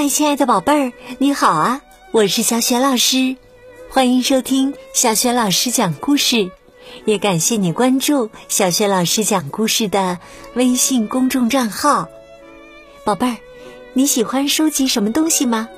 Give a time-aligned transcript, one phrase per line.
[0.00, 1.82] 嗨，亲爱的宝贝儿，你好啊！
[2.10, 3.36] 我是小雪老师，
[3.90, 6.50] 欢迎收听小雪老师讲故事，
[7.04, 10.18] 也感谢你关注小雪老师讲故事的
[10.54, 12.08] 微信公众账号。
[13.04, 13.36] 宝贝儿，
[13.92, 15.68] 你喜欢收集什么东西吗？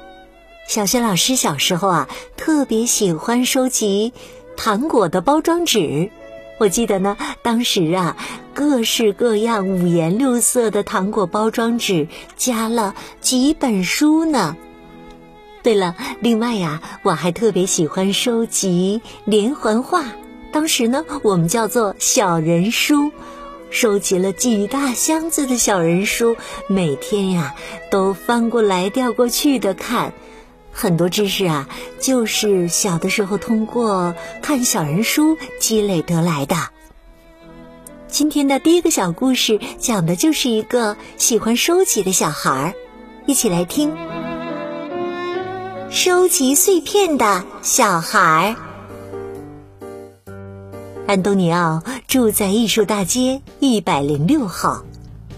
[0.69, 4.13] 小雪老师小时候啊，特别喜欢收集
[4.57, 6.13] 糖果的包装纸。
[6.59, 8.17] 我记得呢，当时啊，
[8.55, 14.57] 各式各样、五颜六色的糖果包装纸加了几本书呢。
[15.63, 20.05] 对了，另外呀，我还特别喜欢收集连环画，
[20.53, 23.11] 当时呢，我们叫做小人书，
[23.71, 26.37] 收集了几大箱子的小人书，
[26.69, 27.55] 每天呀
[27.91, 30.13] 都翻过来调过去的看。
[30.73, 31.69] 很多知识啊，
[32.01, 36.57] 就是小的时候通过看小人书积累得来的。
[38.09, 42.75] 今天的第一个小故事讲的就是一个喜欢收集的小孩儿，
[43.27, 43.97] 一起来听。
[45.91, 48.57] 收集碎片的小孩
[49.87, 50.33] 儿，
[51.07, 54.85] 安东尼奥住在艺术大街一百零六号，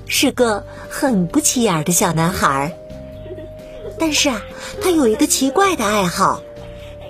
[0.06, 2.83] 是个很不起眼的小男孩儿。
[3.98, 4.42] 但是啊，
[4.82, 6.42] 他有一个奇怪的爱好，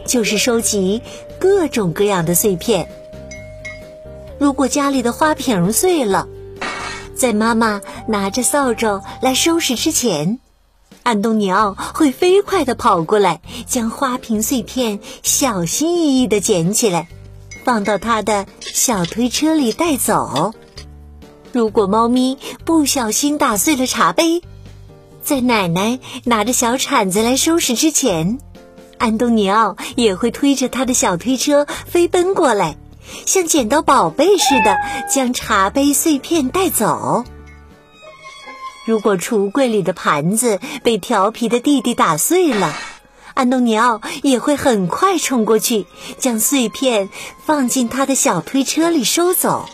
[0.06, 1.02] 就是收集
[1.38, 2.88] 各种各样的碎片。
[4.38, 6.28] 如果家里的花瓶碎了，
[7.14, 10.38] 在妈妈拿着扫帚来收拾之前，
[11.02, 17.08] 安东尼奥会飞快地跑过来，将花瓶碎片小心翼翼地捡起来，
[17.64, 20.52] 放到他的小推车里带走。
[21.52, 24.42] 如果猫咪不小心打碎了茶杯，
[25.24, 28.38] 在奶奶拿着小铲子来收拾之前，
[28.98, 32.76] 安东尼奥也会推着他的小推车飞奔过来，
[33.24, 34.76] 像捡到宝贝似的
[35.10, 37.24] 将茶杯碎片带走。
[38.84, 42.74] 如果橱柜里的盘子被调皮的弟弟打碎了，
[43.32, 45.86] 安东尼奥也会很快冲过去，
[46.18, 47.08] 将碎片
[47.46, 49.66] 放进他的小推车里收走。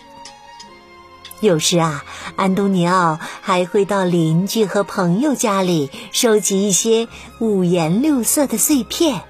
[1.40, 2.04] 有时啊，
[2.36, 7.08] 安东尼奥还会到邻居和朋友家里收集一些
[7.38, 9.22] 五颜六色的碎片。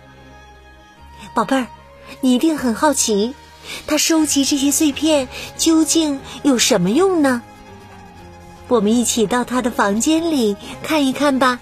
[1.35, 1.69] 宝贝儿，
[2.21, 3.35] 你一定很好奇，
[3.87, 7.43] 他收集这些碎片究竟有什么用呢？
[8.67, 11.61] 我们一起到他的房间里看一看吧。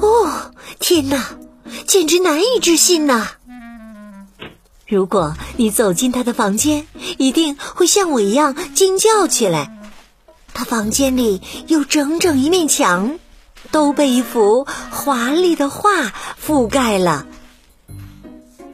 [0.00, 1.38] 哦，天哪，
[1.86, 3.37] 简直难以置信呐！
[4.88, 6.86] 如果你走进他的房间，
[7.18, 9.78] 一定会像我一样惊叫起来。
[10.54, 13.18] 他房间里有整整一面墙，
[13.70, 16.10] 都被一幅华丽的画
[16.42, 17.26] 覆盖了。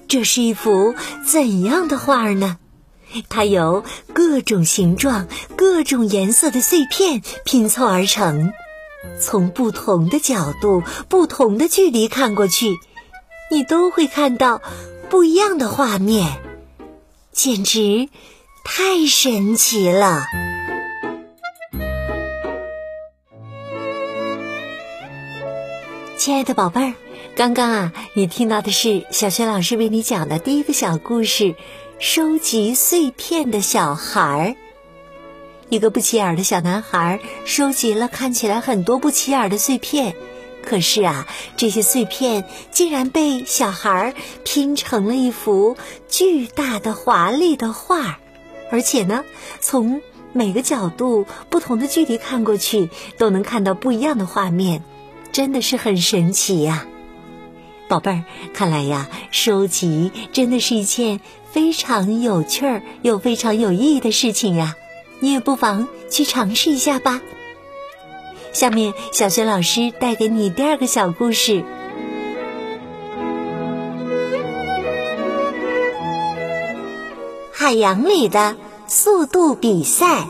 [0.06, 0.94] 这是一幅
[1.26, 2.58] 怎样的画呢？
[3.28, 5.26] 它由各种形状、
[5.56, 8.52] 各种颜色的碎片拼凑而成，
[9.20, 12.76] 从不同的角度、不同的距离看过去，
[13.50, 14.62] 你都会看到。
[15.08, 16.40] 不一样的画面，
[17.32, 18.08] 简直
[18.64, 20.24] 太神奇了！
[26.16, 26.94] 亲爱的宝贝儿，
[27.36, 31.54] 刚刚啊，你听到的是小学老师为你讲的第一个小故事——
[32.00, 34.54] 收集碎片的小孩儿。
[35.68, 40.14] 一个不起眼的小男孩收集了看起来很多不起眼的碎片。
[40.64, 41.26] 可是啊，
[41.56, 44.14] 这些碎片竟然被小孩
[44.44, 45.76] 拼成了一幅
[46.08, 48.16] 巨大的、华丽的画儿，
[48.70, 49.24] 而且呢，
[49.60, 50.00] 从
[50.32, 52.88] 每个角度、不同的距离看过去，
[53.18, 54.82] 都能看到不一样的画面，
[55.30, 56.86] 真的是很神奇呀！
[57.86, 61.20] 宝贝儿，看来呀，收集真的是一件
[61.52, 64.74] 非常有趣儿又非常有意义的事情呀，
[65.20, 67.20] 你也不妨去尝试一下吧。
[68.54, 71.64] 下面，小学老师带给你第二个小故事：
[77.52, 78.54] 海洋里的
[78.86, 80.28] 速度比赛。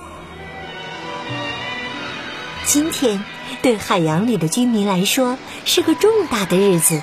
[2.65, 3.23] 今天，
[3.61, 5.37] 对海洋里的居民来说
[5.67, 7.03] 是个重大的日子，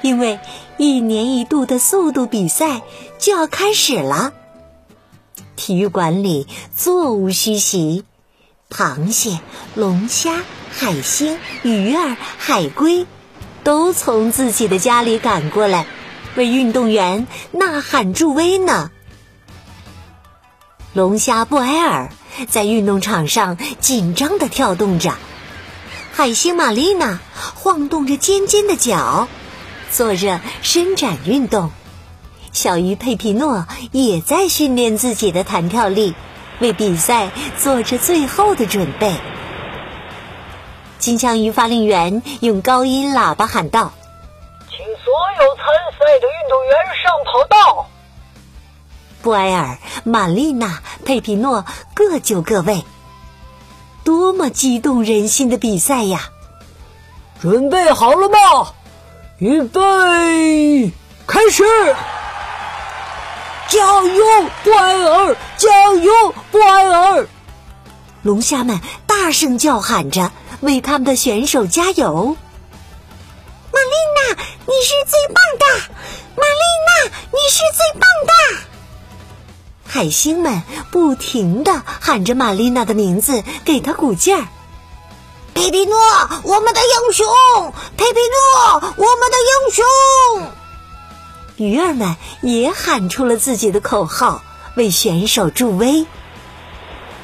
[0.00, 0.38] 因为
[0.76, 2.82] 一年一度的速度比赛
[3.18, 4.32] 就要开始了。
[5.56, 8.04] 体育馆里座无虚席。
[8.68, 9.40] 螃蟹、
[9.74, 13.06] 龙虾、海星、鱼儿、海龟，
[13.62, 15.86] 都从自己的家里赶过来，
[16.34, 18.90] 为运动员呐喊助威呢。
[20.92, 22.10] 龙虾布埃尔
[22.48, 25.14] 在运动场上紧张地跳动着，
[26.12, 27.20] 海星玛丽娜
[27.54, 29.28] 晃动着尖尖的角，
[29.92, 31.70] 做着伸展运动。
[32.52, 36.14] 小鱼佩皮诺也在训练自己的弹跳力。
[36.60, 39.14] 为比赛做着最后的准备。
[40.98, 43.92] 金枪鱼发令员用高音喇叭喊道
[44.68, 47.86] ：“请所有参赛的运动员上跑道。”
[49.22, 51.64] 布埃尔、玛丽娜、佩皮诺
[51.94, 52.84] 各就各位。
[54.04, 56.30] 多么激动人心的比赛呀！
[57.40, 58.36] 准备好了吗？
[59.38, 60.92] 预备，
[61.26, 61.64] 开始！
[63.68, 64.24] 加油，
[64.62, 65.36] 布埃尔！
[65.56, 67.26] 加油，布埃尔！
[68.22, 70.30] 龙虾们大声叫喊着，
[70.60, 72.36] 为他们的选手加油。
[73.72, 75.66] 玛丽娜，你是最棒的！
[76.36, 78.32] 玛丽娜，你是最棒的！
[79.84, 84.46] 海星们不停的喊着玛丽娜的名字，给她鼓劲儿。
[85.54, 85.98] 佩皮诺，
[86.44, 87.26] 我们的英雄！
[87.96, 89.84] 佩皮诺，我们的英雄！
[91.56, 94.42] 鱼儿们也喊出了自己的口号，
[94.74, 96.06] 为选手助威。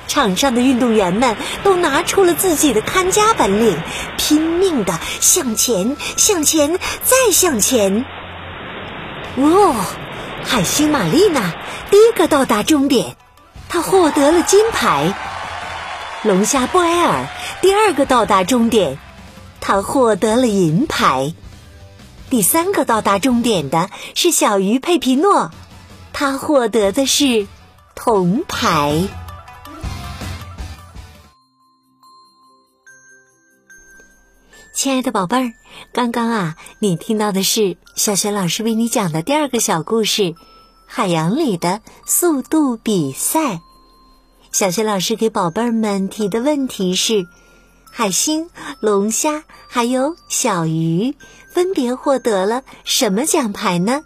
[0.09, 3.79] 场上的运动员们都拿出了自己的看家本领，
[4.17, 8.05] 拼命的向前，向前，再向前。
[9.37, 9.75] 哦，
[10.45, 11.55] 海星玛丽娜
[11.91, 13.17] 第一个到达终点，
[13.69, 15.15] 她获得了金牌。
[16.23, 17.27] 龙虾布埃尔
[17.61, 18.99] 第二个到达终点，
[19.61, 21.35] 他获得了银牌。
[22.33, 25.51] 第三个到达终点的是小鱼佩皮诺，
[26.15, 27.47] 他获得的是
[27.95, 29.07] 铜牌。
[34.75, 35.53] 亲爱的宝贝儿，
[35.93, 40.23] 刚刚啊，你听到的是小雪老师为你讲的第二个小故事
[40.87, 43.57] 《海洋里的速度比赛》。
[44.53, 47.27] 小雪老师给宝贝儿们提的问题是：
[47.91, 48.49] 海星、
[48.81, 51.15] 龙虾还有小鱼
[51.53, 54.03] 分别获得了什么奖牌呢？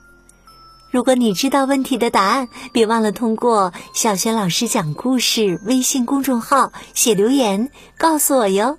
[0.90, 8.78] 如果你知道问题的答案，别忘了通过“小雪老师讲故事”微信公众号写留言告诉我哟。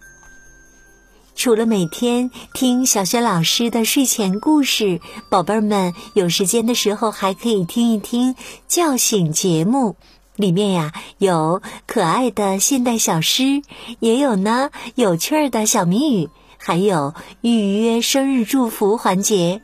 [1.35, 4.99] 除了每天听小雪老师的睡前故事，
[5.29, 8.35] 宝贝儿们有时间的时候还可以听一听
[8.67, 9.95] 叫醒节目。
[10.35, 13.61] 里面呀有可爱的现代小诗，
[13.99, 19.61] 也有呢有趣儿的小谜语，还有预约生日祝福环节。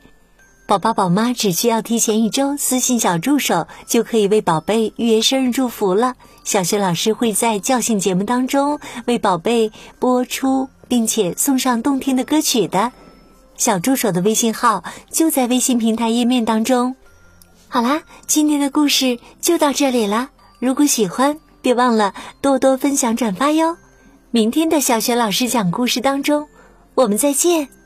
[0.66, 6.14] 宝宝宝妈只需要提前一周私信小助手，就可以为宝贝预约生日祝福了。
[6.42, 12.92] 小学老师会在叫醒节目当中为宝贝播出，并且送上动听的歌曲的。
[13.56, 16.96] 小助手的微信号就在微信平台页面当中。
[17.68, 20.30] 好啦，今天的故事就到这里了。
[20.60, 23.76] 如果喜欢，别忘了多多分享转发哟！
[24.30, 26.48] 明天的小学老师讲故事当中，
[26.94, 27.83] 我们再见。